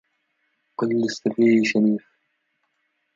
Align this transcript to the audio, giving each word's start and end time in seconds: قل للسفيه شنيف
قل 0.77 0.89
للسفيه 1.01 1.63
شنيف 1.71 2.05